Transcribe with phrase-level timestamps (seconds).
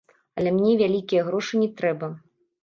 [0.37, 2.11] Але мне вялікія грошы не трэба.